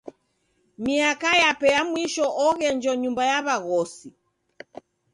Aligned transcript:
Miaka 0.85 1.29
yape 1.43 1.67
ya 1.75 1.81
mwisho 1.89 2.25
oghenjwa 2.47 2.93
nyumba 3.01 3.23
ya 3.31 3.37
w'aghosi. 3.45 4.07